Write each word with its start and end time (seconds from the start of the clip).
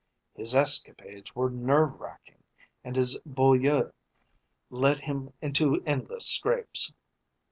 His 0.33 0.55
escapades 0.55 1.35
were 1.35 1.51
nerve 1.51 1.99
racking 1.99 2.43
and 2.83 2.95
his 2.95 3.19
beaux 3.23 3.53
yeux 3.53 3.91
led 4.71 5.01
him 5.01 5.31
into 5.43 5.83
endless 5.83 6.25
scrapes. 6.25 6.91